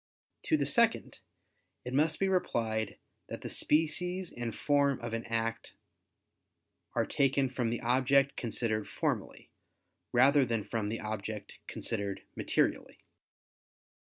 [0.45, 1.19] To the second,
[1.85, 2.97] it must be replied
[3.29, 5.73] that the species and form of an act
[6.95, 9.51] are taken from the object considered formally,
[10.11, 13.01] rather than from the object considered materially.